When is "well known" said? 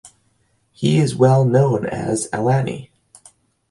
1.15-1.85